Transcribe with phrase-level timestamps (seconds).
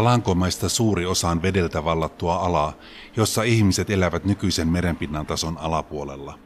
[0.00, 2.72] Alankomaista suuri osa on vedeltä vallattua alaa,
[3.16, 6.38] jossa ihmiset elävät nykyisen merenpinnan tason alapuolella.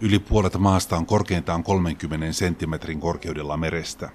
[0.00, 4.10] Yli puolet maasta on korkeintaan 30 senttimetrin korkeudella merestä.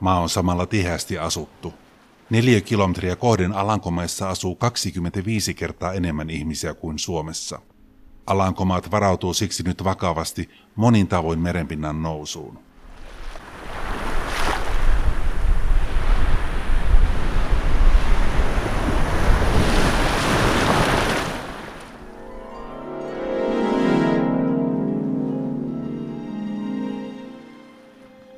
[0.00, 1.74] Maa on samalla tiheästi asuttu.
[2.30, 7.60] Neljä kilometriä kohden Alankomaissa asuu 25 kertaa enemmän ihmisiä kuin Suomessa.
[8.28, 12.58] Alankomaat varautuu siksi nyt vakavasti monin tavoin merenpinnan nousuun.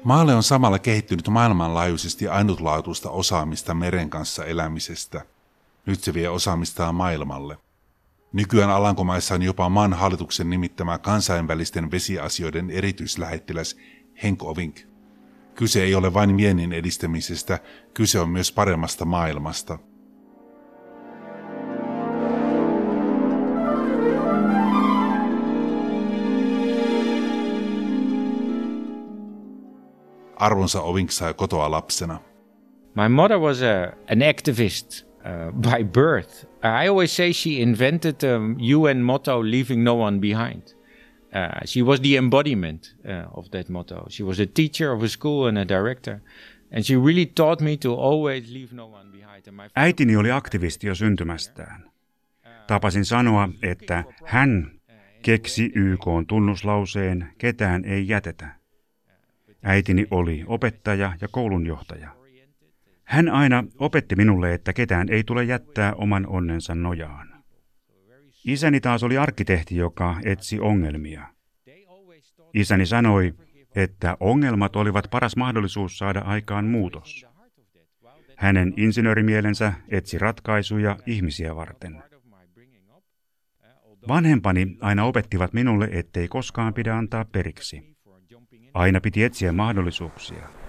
[0.05, 5.25] Maalle on samalla kehittynyt maailmanlaajuisesti ainutlaatuista osaamista meren kanssa elämisestä.
[5.87, 7.59] Nyt se vie osaamistaan maailmalle.
[8.33, 13.77] Nykyään Alankomaissa on jopa maan hallituksen nimittämä kansainvälisten vesiasioiden erityislähettiläs
[14.23, 14.81] Henk Ovink.
[15.55, 17.59] Kyse ei ole vain viennin edistämisestä,
[17.95, 19.79] kyse on myös paremmasta maailmasta–
[30.41, 32.19] Arvonsa Ovink sai kotoa lapsena.
[32.95, 36.45] My mother was a, an activist uh, by birth.
[36.63, 40.75] I always say she invented the um, UN motto, leaving no one behind.
[41.33, 44.07] Uh, she was the embodiment uh, of that motto.
[44.11, 46.23] She was a teacher of a school and a director.
[46.73, 49.21] And she really taught me to always leave no one behind.
[49.77, 51.91] Äitini oli aktivisti jo syntymästään.
[52.67, 54.71] Tapasin sanoa, että hän
[55.23, 58.49] keksi YK tunnuslauseen, ketään ei jätetä.
[59.63, 62.20] Äitini oli opettaja ja koulunjohtaja.
[63.11, 67.45] Hän aina opetti minulle, että ketään ei tule jättää oman onnensa nojaan.
[68.45, 71.27] Isäni taas oli arkkitehti, joka etsi ongelmia.
[72.55, 73.35] Isäni sanoi,
[73.75, 77.27] että ongelmat olivat paras mahdollisuus saada aikaan muutos.
[78.37, 82.03] Hänen insinöörimielensä etsi ratkaisuja ihmisiä varten.
[84.09, 87.97] Vanhempani aina opettivat minulle, ettei koskaan pidä antaa periksi.
[88.75, 90.60] Aina piti etsiä mahdollisuuksia.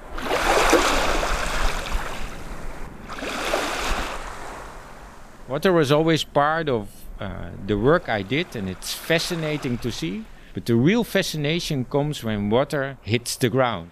[5.51, 6.87] Water was always part of
[7.19, 7.27] uh,
[7.67, 10.23] the work I did, and it's fascinating to see.
[10.53, 13.91] But the real fascination comes when water hits the ground.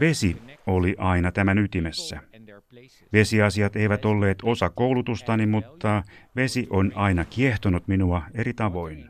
[0.00, 2.20] Vesi oli aina tämän ytimessä.
[3.12, 6.02] Vesiasiat eivät olleet osa koulutustani, mutta
[6.36, 9.08] vesi on aina kiehtonut minua eri tavoin.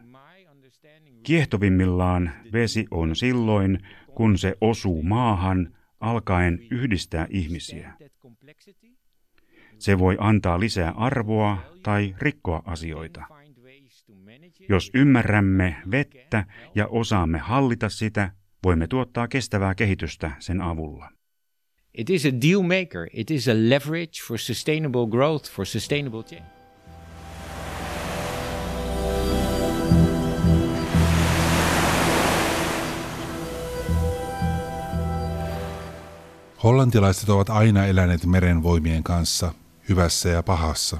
[1.23, 3.79] Kiehtovimmillaan vesi on silloin,
[4.15, 7.93] kun se osuu maahan alkaen yhdistää ihmisiä.
[9.79, 13.25] Se voi antaa lisää arvoa tai rikkoa asioita.
[14.69, 16.45] Jos ymmärrämme vettä
[16.75, 18.33] ja osaamme hallita sitä,
[18.65, 21.11] voimme tuottaa kestävää kehitystä sen avulla.
[21.99, 23.07] It is a deal maker.
[23.13, 26.59] It is a leverage for sustainable growth, for sustainable change.
[36.63, 39.55] Hollantilaiset ovat aina eläneet merenvoimien kanssa,
[39.89, 40.99] hyvässä ja pahassa.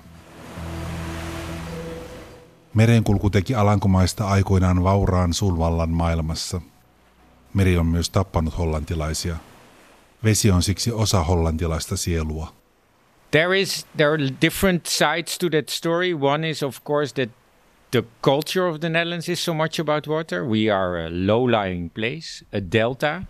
[2.75, 6.61] Merenkulku teki Alankomaista aikoinaan vauraan sulvallan maailmassa.
[7.55, 9.37] Meri on myös tappanut hollantilaisia.
[10.25, 12.53] Vesi on siksi osa hollantilaista sielua.
[13.31, 16.15] There is there are different sides to that story.
[16.15, 17.31] One is of course that
[17.91, 20.45] the culture of the Netherlands is so much about water.
[20.45, 23.23] We are a low-lying place, a delta.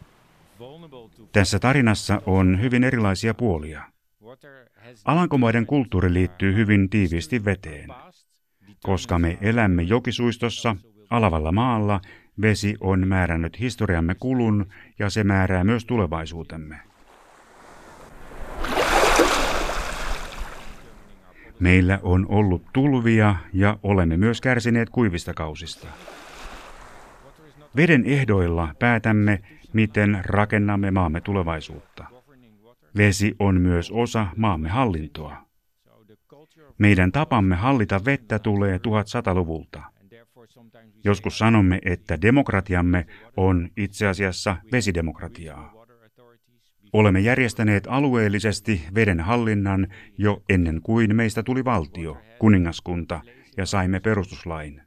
[1.33, 3.83] Tässä tarinassa on hyvin erilaisia puolia.
[5.04, 7.88] Alankomaiden kulttuuri liittyy hyvin tiiviisti veteen.
[8.82, 10.76] Koska me elämme jokisuistossa,
[11.10, 12.00] alavalla maalla,
[12.41, 14.66] vesi on määrännyt historiamme kulun
[14.99, 16.81] ja se määrää myös tulevaisuutemme.
[21.61, 25.88] Meillä on ollut tulvia ja olemme myös kärsineet kuivista kausista.
[27.76, 29.41] Veden ehdoilla päätämme,
[29.73, 32.18] miten rakennamme maamme tulevaisuutta.
[32.96, 35.49] Vesi on myös osa maamme hallintoa.
[36.79, 39.82] Meidän tapamme hallita vettä tulee 1100-luvulta.
[41.05, 43.06] Joskus sanomme, että demokratiamme
[43.37, 45.79] on itse asiassa vesidemokratiaa.
[46.93, 49.88] Olemme järjestäneet alueellisesti veden hallinnan
[50.19, 53.20] jo ennen kuin meistä tuli valtio, kuningaskunta
[53.56, 54.82] ja saimme perustuslain.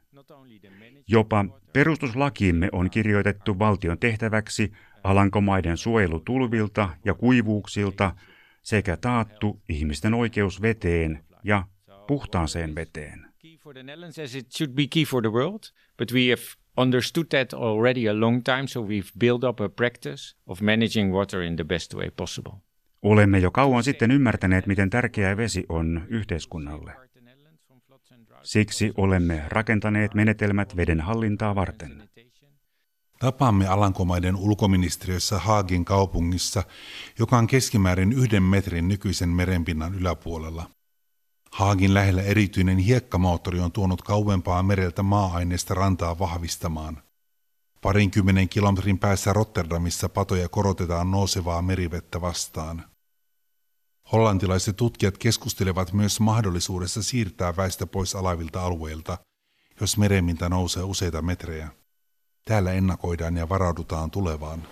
[1.08, 4.72] Jopa perustuslakiimme on kirjoitettu valtion tehtäväksi
[5.04, 8.14] Alankomaiden suojelu tulvilta ja kuivuuksilta
[8.62, 11.64] sekä taattu ihmisten oikeus veteen ja
[12.06, 13.26] puhtaaseen veteen.
[13.62, 15.60] For the Netherlands as it should be key for the world,
[15.98, 16.42] but we have
[16.76, 21.42] understood that already a long time, so we've built up a practice of managing water
[21.42, 22.52] in the best way possible.
[23.02, 26.92] Olemme jo kauan sitten ymmärtäneet, miten tärkeää vesi on yhteiskunnalle.
[28.42, 32.02] Siksi olemme rakentaneet menetelmät veden hallintaa varten.
[33.22, 36.62] Tapaamme Alankomaiden ulkoministeriössä Haagin kaupungissa,
[37.18, 40.70] joka on keskimäärin yhden metrin nykyisen merenpinnan yläpuolella.
[41.52, 47.02] Haagin lähellä erityinen hiekkamoottori on tuonut kauempaa mereltä maa-aineesta rantaa vahvistamaan.
[47.82, 52.84] Parinkymmenen kilometrin päässä Rotterdamissa patoja korotetaan nousevaa merivettä vastaan.
[54.12, 59.18] Hollantilaiset tutkijat keskustelevat myös mahdollisuudessa siirtää väestö pois alavilta alueilta,
[59.80, 61.81] jos merenpinta nousee useita metrejä.
[62.44, 64.62] Täällä ennakoidaan ja varaudutaan tulevaan.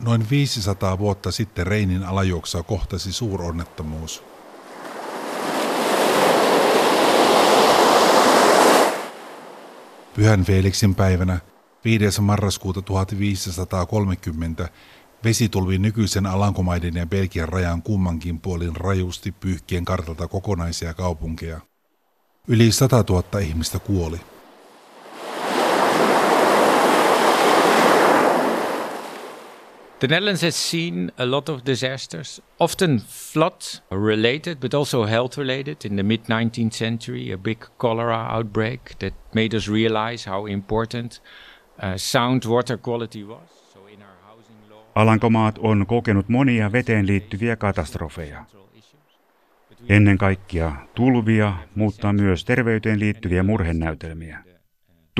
[0.00, 4.24] Noin 500 vuotta sitten Reinin alajuoksua kohtasi suuronnettomuus.
[10.14, 11.38] Pyhän Feeliksin päivänä
[11.84, 12.20] 5.
[12.20, 14.68] marraskuuta 1530
[15.24, 21.60] vesitulvi nykyisen Alankomaiden ja Belgian rajan kummankin puolin rajusti pyyhkien kartalta kokonaisia kaupunkeja.
[22.48, 24.20] Yli 100 000 ihmistä kuoli.
[29.98, 35.86] The Netherlands has seen a lot of disasters, often flood related, but also health related.
[35.86, 41.20] In the mid 19th century, a big cholera outbreak that made us realize how important
[41.80, 43.48] uh, sound water quality was.
[43.72, 48.44] So in our housing law, Alankomaat on kokenut monia veteen liittyviä katastrofeja.
[49.88, 54.44] Ennen kaikkea tulvia, mutta myös terveyteen liittyviä murhenäytelmiä.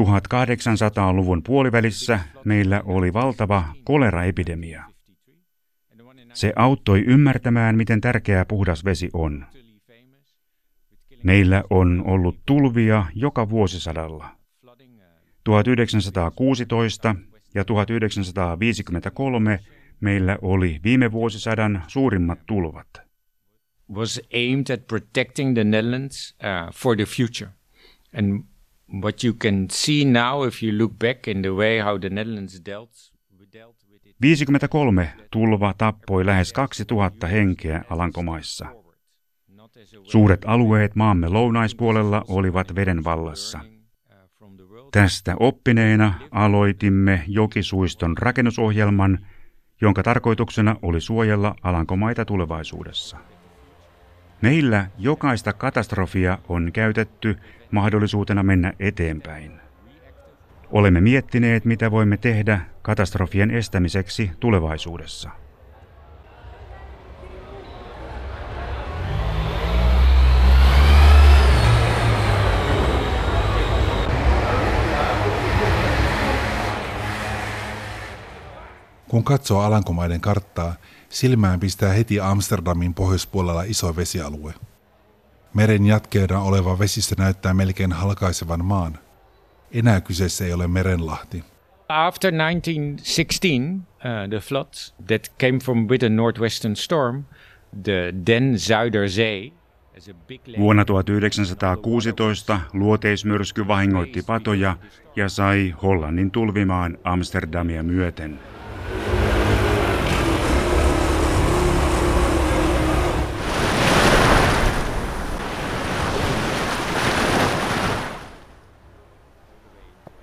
[0.01, 4.85] 1800-luvun puolivälissä meillä oli valtava koleraepidemia.
[6.33, 9.47] Se auttoi ymmärtämään, miten tärkeää puhdas vesi on.
[11.23, 14.29] Meillä on ollut tulvia joka vuosisadalla.
[15.45, 17.17] 1916
[17.57, 19.61] ja 1953
[20.01, 23.07] meillä oli viime vuosisadan suurimmat tulvat.
[23.89, 27.51] was aimed at protecting the Netherlands uh, for the future.
[28.13, 28.45] And
[29.03, 32.61] what you can see now, if you look back in the way how the Netherlands
[32.67, 33.13] dealt,
[33.53, 38.67] dealt with it 53 tulva tappoi lähes 2000 henkeä Alankomaissa.
[40.03, 43.76] Suuret alueet maamme lounaispuolella olivat veden vallassa.
[44.97, 49.19] Tästä oppineena aloitimme Jokisuiston rakennusohjelman,
[49.81, 53.17] jonka tarkoituksena oli suojella Alankomaita tulevaisuudessa.
[54.43, 57.37] Meillä jokaista katastrofia on käytetty
[57.71, 59.53] mahdollisuutena mennä eteenpäin.
[60.71, 65.31] Olemme miettineet, mitä voimme tehdä katastrofien estämiseksi tulevaisuudessa.
[79.17, 80.75] Kun katsoo Alankomaiden karttaa,
[81.09, 84.55] silmään pistää heti Amsterdamin pohjoispuolella iso vesialue.
[85.55, 88.99] Meren jatkeena oleva vesistö näyttää melkein halkaisevan maan.
[89.73, 91.45] Enää kyseessä ei ole merenlahti.
[91.89, 97.25] After 1916, uh, the floods that came from with a northwestern storm,
[97.83, 99.53] the then Zuiderzee,
[100.59, 104.77] Vuonna 1916 luoteismyrsky vahingoitti patoja
[105.17, 108.39] ja sai Hollannin tulvimaan Amsterdamia myöten.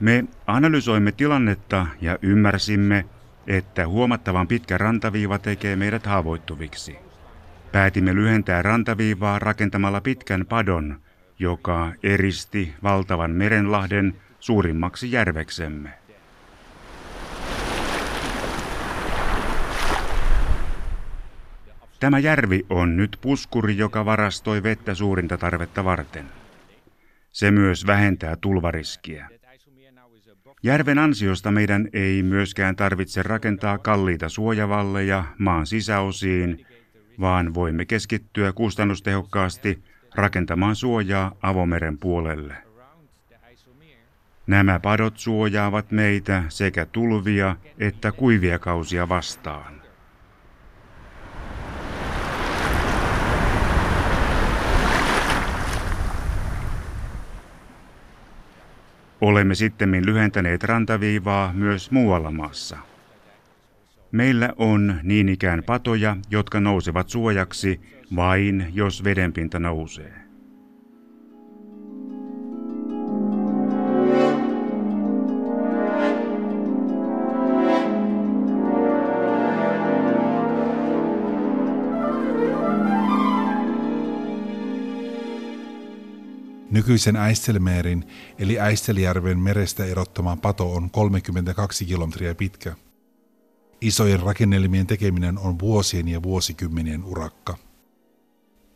[0.04, 3.06] Me analysoimme tilannetta ja ymmärsimme,
[3.48, 6.96] että huomattavan pitkä rantaviiva tekee meidät haavoittuviksi.
[7.72, 11.02] Päätimme lyhentää rantaviivaa rakentamalla pitkän padon,
[11.40, 15.90] joka eristi valtavan merenlahden suurimmaksi järveksemme.
[22.00, 26.26] Tämä järvi on nyt puskuri, joka varastoi vettä suurinta tarvetta varten.
[27.32, 29.43] Se myös vähentää tulvariskiä.
[30.64, 36.66] Järven ansiosta meidän ei myöskään tarvitse rakentaa kalliita suojavalleja maan sisäosiin,
[37.20, 39.84] vaan voimme keskittyä kustannustehokkaasti
[40.16, 42.56] rakentamaan suojaa avomeren puolelle.
[44.48, 49.83] Nämä padot suojaavat meitä sekä tulvia että kuivia kausia vastaan.
[59.24, 62.78] Olemme sittemmin lyhentäneet rantaviivaa myös muualla maassa.
[64.12, 67.82] Meillä on niin ikään patoja, jotka nousevat suojaksi
[68.16, 70.23] vain jos vedenpinta nousee.
[86.74, 88.04] Nykyisen Äistelmeerin
[88.40, 92.76] eli Äistelijärven merestä erottama pato on 32 kilometriä pitkä.
[93.82, 97.58] Isojen rakennelmien tekeminen on vuosien ja vuosikymmenien urakka.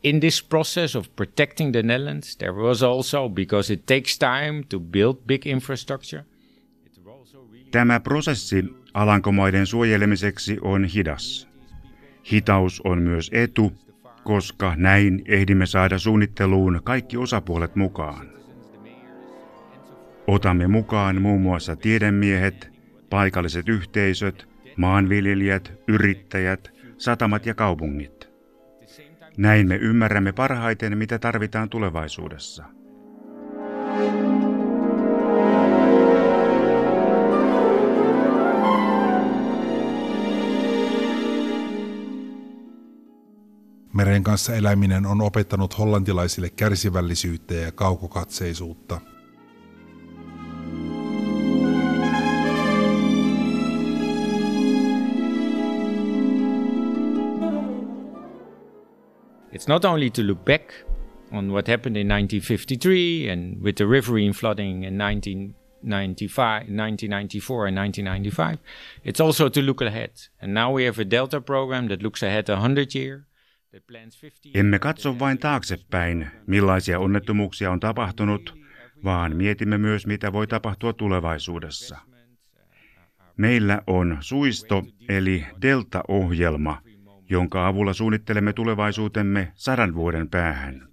[0.02, 4.80] In this process of protecting the Netherlands, there was also, because it takes time to
[4.80, 6.24] build big infrastructure,
[7.70, 8.64] Tämä prosessi
[8.94, 11.48] Alankomaiden suojelemiseksi on hidas.
[12.32, 13.72] Hitaus on myös etu,
[14.28, 18.28] koska näin ehdimme saada suunnitteluun kaikki osapuolet mukaan.
[20.26, 22.70] Otamme mukaan muun muassa tiedemiehet,
[23.10, 28.28] paikalliset yhteisöt, maanviljelijät, yrittäjät, satamat ja kaupungit.
[29.36, 32.64] Näin me ymmärrämme parhaiten, mitä tarvitaan tulevaisuudessa.
[43.92, 49.00] Meren kanssa eläminen on opettanut hollantilaisille kärsivällisyyttä ja kaukokatseisuutta.
[59.52, 60.72] It's not only to look back
[61.32, 68.58] on what happened in 1953 and with the riverine flooding in 1995, 1994 and 1995.
[69.04, 70.10] It's also to look ahead.
[70.40, 73.22] And now we have a Delta program that looks ahead 100 years.
[74.54, 78.58] Emme katso vain taaksepäin, millaisia onnettomuuksia on tapahtunut,
[79.04, 81.98] vaan mietimme myös, mitä voi tapahtua tulevaisuudessa.
[83.36, 86.82] Meillä on suisto eli Delta-ohjelma,
[87.30, 90.88] jonka avulla suunnittelemme tulevaisuutemme sadan vuoden päähän.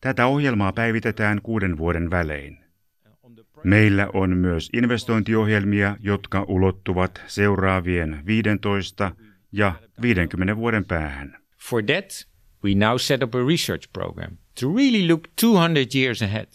[0.00, 2.58] Tätä ohjelmaa päivitetään kuuden vuoden välein.
[3.64, 9.12] Meillä on myös investointiohjelmia, jotka ulottuvat seuraavien 15
[9.56, 9.72] ja
[10.02, 11.38] 50 vuoden päähän.
[11.58, 12.26] For that,
[12.64, 16.48] we now set up a research program to really look 200 years ahead.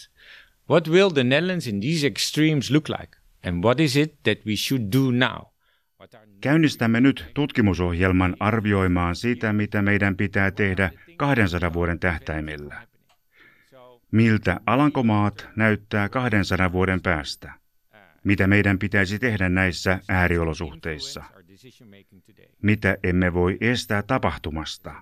[0.70, 3.18] What will the Netherlands in these extremes look like?
[3.44, 5.52] And what is it that we should do now?
[6.42, 12.88] Käynnistämme nyt tutkimusohjelman arvioimaan sitä, mitä meidän pitää tehdä 200 vuoden tähtäimellä.
[14.12, 17.54] Miltä Alankomaat näyttää 200 vuoden päästä?
[18.24, 21.24] Mitä meidän pitäisi tehdä näissä ääriolosuhteissa?
[22.62, 24.94] Mitä emme voi estää tapahtumasta?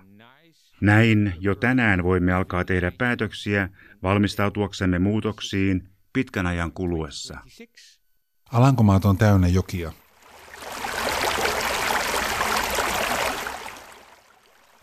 [0.80, 3.68] Näin jo tänään voimme alkaa tehdä päätöksiä
[4.02, 7.38] valmistautuaksemme muutoksiin pitkän ajan kuluessa.
[8.52, 9.92] Alankomaat on täynnä jokia.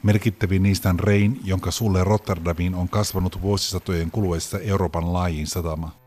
[0.04, 6.07] Merkittävin niistä on Rein, jonka sulle Rotterdamiin on kasvanut vuosisatojen kuluessa Euroopan laajin satama.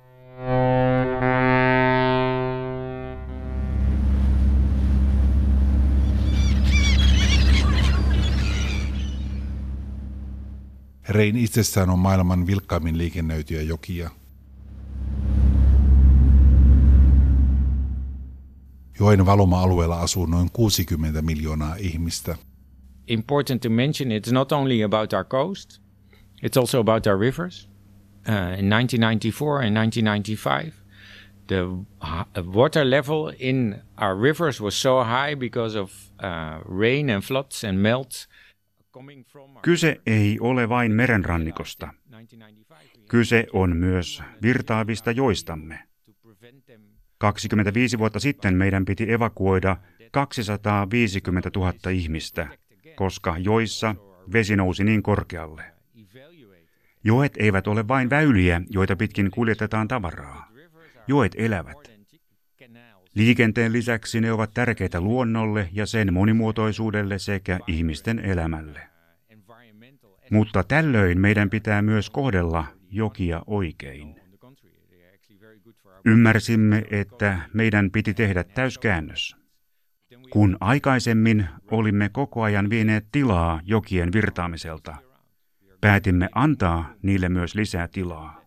[11.11, 14.11] Rein itsessään on maailman vilkkaimmin liikennöityjä jokia.
[19.01, 22.37] Joen valuma-alueella asuu noin 60 miljoonaa ihmistä.
[23.07, 25.81] Important to mention it's not only about our coast,
[26.45, 27.69] it's also about our rivers.
[28.29, 30.73] Uh, in 1994 and 1995,
[31.47, 31.65] the
[32.53, 35.91] water level in our rivers was so high because of
[36.23, 38.27] uh, rain and floods and melt
[39.63, 41.95] Kyse ei ole vain merenrannikosta.
[43.09, 45.79] Kyse on myös virtaavista joistamme.
[47.19, 49.77] 25 vuotta sitten meidän piti evakuoida
[50.13, 52.49] 250 000 ihmistä,
[52.97, 53.95] koska joissa
[54.33, 55.63] vesi nousi niin korkealle.
[57.05, 60.49] Joet eivät ole vain väyliä, joita pitkin kuljetetaan tavaraa.
[61.07, 61.90] Joet elävät.
[63.15, 68.81] Liikenteen lisäksi ne ovat tärkeitä luonnolle ja sen monimuotoisuudelle sekä ihmisten elämälle.
[70.31, 74.21] Mutta tällöin meidän pitää myös kohdella jokia oikein.
[76.05, 79.37] Ymmärsimme, että meidän piti tehdä täyskäännös.
[80.31, 84.97] Kun aikaisemmin olimme koko ajan vieneet tilaa jokien virtaamiselta,
[85.81, 88.40] päätimme antaa niille myös lisää tilaa.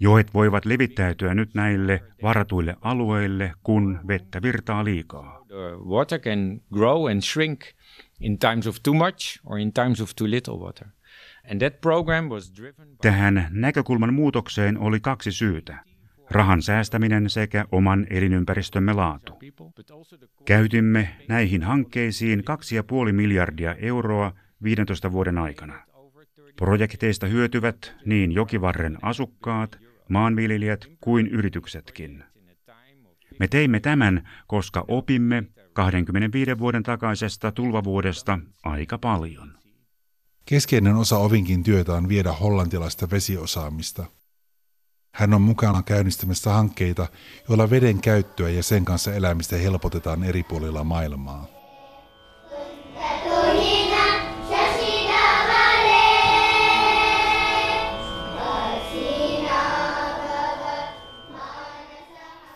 [0.00, 5.44] Joet voivat levittäytyä nyt näille varatuille alueille, kun vettä virtaa liikaa.
[5.88, 7.60] Water can grow and shrink
[8.20, 10.88] in times of too much or in times of too little water.
[11.50, 12.96] And that program was driven by...
[13.02, 15.78] Tähän näkökulman muutokseen oli kaksi syytä.
[16.30, 19.38] Rahan säästäminen sekä oman elinympäristömme laatu.
[20.44, 22.40] Käytimme näihin hankkeisiin
[23.06, 24.32] 2,5 miljardia euroa
[24.62, 25.82] 15 vuoden aikana.
[26.56, 32.24] Projekteista hyötyvät niin jokivarren asukkaat, maanviljelijät kuin yrityksetkin.
[33.38, 39.58] Me teimme tämän, koska opimme 25 vuoden takaisesta tulvavuodesta aika paljon.
[40.44, 44.04] Keskeinen osa Ovinkin työtä on viedä hollantilaista vesiosaamista.
[45.14, 47.06] Hän on mukana käynnistämässä hankkeita,
[47.48, 51.53] joilla veden käyttöä ja sen kanssa elämistä helpotetaan eri puolilla maailmaa.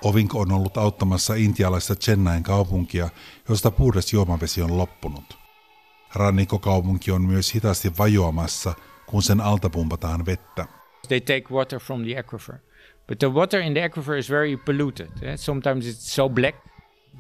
[0.09, 3.09] Ovink on ollut auttamassa intialaista Chennain kaupunkia,
[3.49, 5.39] josta puhdas juomavesi on loppunut.
[6.15, 8.75] Rannikkokaupunki on myös hitaasti vajoamassa,
[9.07, 10.67] kun sen alta pumpataan vettä.
[11.09, 12.55] They take water from the aquifer.
[13.07, 15.11] But the water in the aquifer is very polluted.
[15.23, 15.37] Yeah?
[15.37, 16.57] Sometimes it's so black,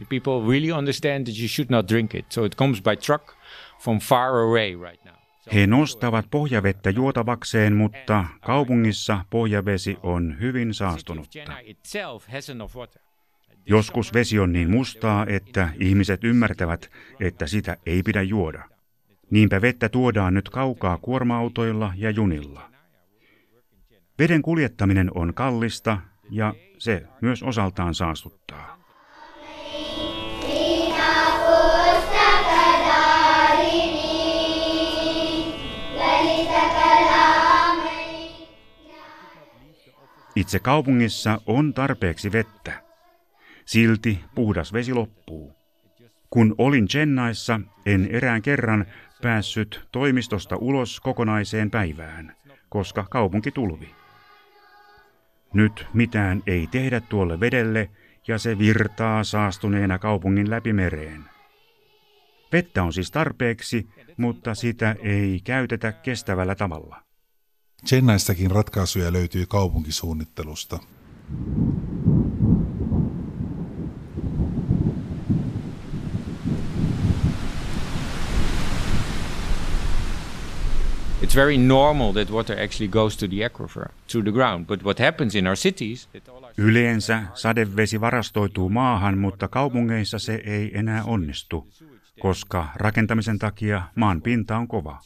[0.08, 2.24] people really understand that you should not drink it.
[2.32, 3.34] So it comes by truck
[3.78, 5.17] from far away right now.
[5.54, 11.38] He nostavat pohjavettä juotavakseen, mutta kaupungissa pohjavesi on hyvin saastunutta.
[13.66, 16.90] Joskus vesi on niin mustaa, että ihmiset ymmärtävät,
[17.20, 18.64] että sitä ei pidä juoda.
[19.30, 22.70] Niinpä vettä tuodaan nyt kaukaa kuorma-autoilla ja junilla.
[24.18, 25.98] Veden kuljettaminen on kallista
[26.30, 28.78] ja se myös osaltaan saastuttaa.
[40.38, 42.82] Itse kaupungissa on tarpeeksi vettä.
[43.64, 45.52] Silti puhdas vesi loppuu.
[46.30, 48.86] Kun olin Chennaissa, en erään kerran
[49.22, 52.36] päässyt toimistosta ulos kokonaiseen päivään,
[52.68, 53.90] koska kaupunki tulvi.
[55.52, 57.90] Nyt mitään ei tehdä tuolle vedelle
[58.28, 61.24] ja se virtaa saastuneena kaupungin läpi mereen.
[62.52, 67.07] Vettä on siis tarpeeksi, mutta sitä ei käytetä kestävällä tavalla.
[67.86, 70.78] Chennaistakin ratkaisuja löytyy kaupunkisuunnittelusta.
[81.22, 84.66] It's very normal that water actually goes to the aquifer, to the ground.
[84.66, 86.08] But what happens in our cities...
[86.58, 91.68] Yleensä sadevesi varastoituu maahan, mutta kaupungeissa se ei enää onnistu,
[92.20, 95.00] koska rakentamisen takia maan pinta on kova.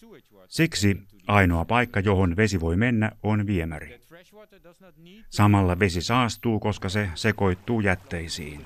[0.48, 4.00] Siksi Ainoa paikka, johon vesi voi mennä, on viemäri.
[5.30, 8.64] Samalla vesi saastuu, koska se sekoittuu jätteisiin.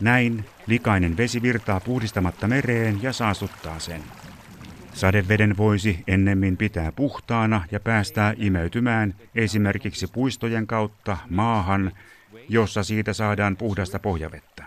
[0.00, 4.02] Näin likainen vesi virtaa puhdistamatta mereen ja saastuttaa sen.
[4.94, 11.92] Sadeveden voisi ennemmin pitää puhtaana ja päästää imeytymään esimerkiksi puistojen kautta maahan,
[12.48, 14.64] jossa siitä saadaan puhdasta pohjavettä.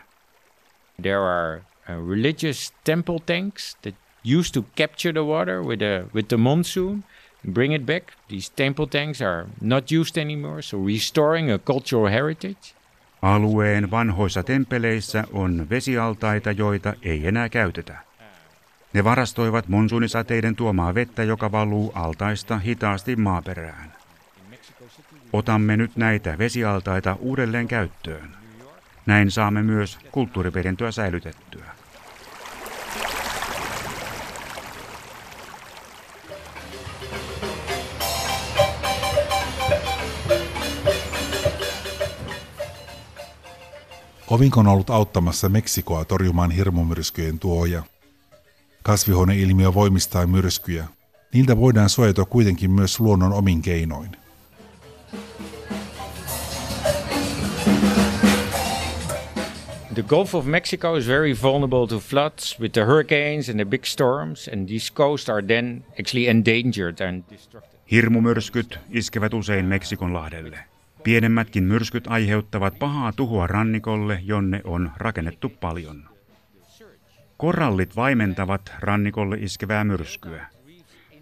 [1.01, 3.95] There are religious temple tanks that
[4.37, 7.03] used to capture the water with, a, with the monsoon
[7.45, 8.03] and bring it back.
[8.27, 12.75] These temple tanks are not used anymore, so restoring a cultural heritage.
[13.21, 17.97] Alueen vanhoissa tempeleissä on vesialtaita, joita ei enää käytetä.
[18.93, 23.93] Ne varastoivat monsuunisateiden tuomaa vettä, joka valuu altaista hitaasti maaperään.
[25.33, 28.29] Otamme nyt näitä vesialtaita uudelleen käyttöön.
[29.05, 31.78] Näin saamme myös kulttuuriperintöä säilytettyä.
[44.29, 47.83] Ovink on ollut auttamassa Meksikoa torjumaan hirmumyrskyjen tuoja.
[48.83, 50.85] Kasvihuoneilmiö voimistaa myrskyjä.
[51.33, 54.09] Niiltä voidaan suojata kuitenkin myös luonnon omin keinoin.
[59.93, 63.85] The Gulf of Mexico is very vulnerable to floods with the hurricanes and the big
[63.85, 67.79] storms, and these coasts are then actually endangered and destructive.
[67.91, 70.59] Hirmumyrskyt iskevät usein Meksikon lahdelle.
[71.03, 76.09] Pienemmätkin myrskyt aiheuttavat pahaa tuhoa rannikolle, jonne on rakennettu paljon.
[77.37, 80.45] Korallit vaimentavat rannikolle iskevää myrskyä.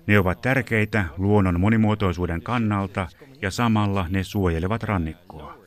[0.08, 3.08] Ne ovat tärkeitä luonnon monimuotoisuuden kannalta
[3.42, 5.58] ja samalla ne suojelevat rannikkoa.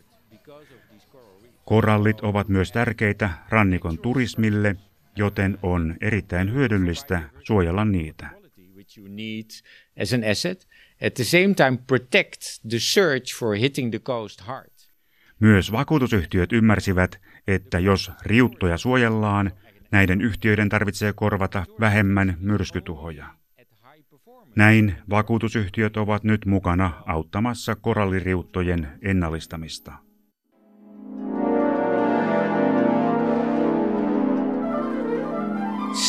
[1.65, 4.77] Korallit ovat myös tärkeitä rannikon turismille,
[5.17, 8.31] joten on erittäin hyödyllistä suojella niitä.
[11.07, 14.71] At the same time protect the search for hitting the coast hard.
[15.41, 19.53] Myös vakuutusyhtiöt ymmärsivät, että jos riuttoja suojellaan,
[19.91, 23.27] näiden yhtiöiden tarvitsee korvata vähemmän myrskytuhoja.
[24.57, 29.93] Näin vakuutusyhtiöt ovat nyt mukana auttamassa koralliriuttojen ennallistamista.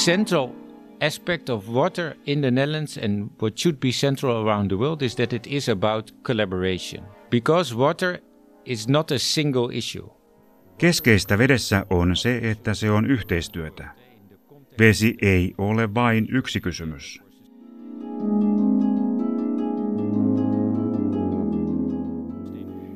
[0.06, 0.61] central
[1.02, 5.16] aspect of water in the Netherlands and what should be central around the world is
[5.16, 7.04] that it is about collaboration.
[7.30, 8.20] Because water
[8.66, 10.10] is not a single issue.
[10.78, 13.90] Keskeistä vedessä on se, että se on yhteistyötä.
[14.80, 17.22] Vesi ei ole vain yksi kysymys.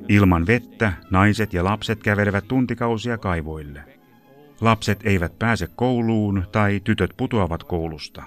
[0.09, 3.94] Ilman vettä naiset ja lapset kävelevät tuntikausia kaivoille.
[4.61, 8.23] Lapset eivät pääse kouluun tai tytöt putoavat koulusta.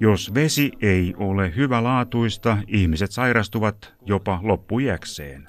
[0.00, 5.46] Jos vesi ei ole hyvälaatuista, ihmiset sairastuvat jopa loppujäkseen.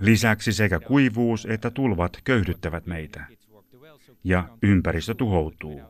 [0.00, 3.39] Lisäksi sekä kuivuus että tulvat köyhdyttävät meitä.
[4.24, 5.80] Ja ympäristö tuhoutuu.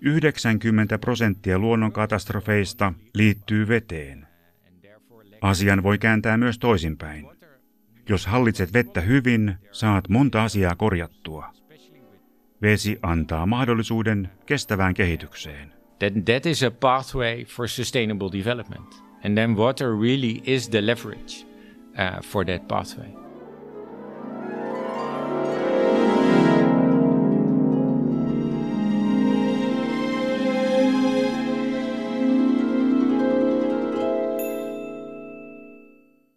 [0.00, 4.26] Yhdeksänkymmentä prosenttia luonnonkatastrofeista liittyy veteen.
[5.40, 7.26] Asian voi kääntää myös toisinpäin.
[8.08, 11.52] Jos hallitset vettä hyvin, saat monta asiaa korjattua.
[12.62, 15.72] Vesi antaa mahdollisuuden kestävään kehitykseen.
[15.98, 19.02] Then that is a pathway for sustainable development.
[19.24, 21.45] And then water really is the leverage
[21.96, 23.12] uh, for that pathway.